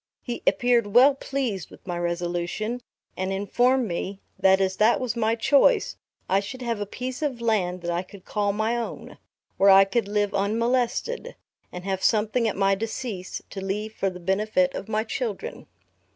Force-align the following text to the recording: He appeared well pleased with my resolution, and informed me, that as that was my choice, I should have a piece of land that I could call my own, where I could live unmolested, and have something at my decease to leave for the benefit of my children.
He 0.23 0.41
appeared 0.47 0.87
well 0.95 1.13
pleased 1.13 1.69
with 1.69 1.85
my 1.85 1.95
resolution, 1.99 2.81
and 3.15 3.31
informed 3.31 3.87
me, 3.87 4.19
that 4.39 4.59
as 4.59 4.77
that 4.77 4.99
was 4.99 5.15
my 5.15 5.35
choice, 5.35 5.95
I 6.27 6.39
should 6.39 6.63
have 6.63 6.79
a 6.79 6.87
piece 6.87 7.21
of 7.21 7.39
land 7.39 7.81
that 7.81 7.91
I 7.91 8.01
could 8.01 8.25
call 8.25 8.51
my 8.51 8.75
own, 8.75 9.19
where 9.57 9.69
I 9.69 9.85
could 9.85 10.07
live 10.07 10.33
unmolested, 10.33 11.35
and 11.71 11.83
have 11.83 12.01
something 12.03 12.47
at 12.47 12.57
my 12.57 12.73
decease 12.73 13.43
to 13.51 13.61
leave 13.61 13.93
for 13.93 14.09
the 14.09 14.19
benefit 14.19 14.73
of 14.73 14.89
my 14.89 15.03
children. 15.03 15.67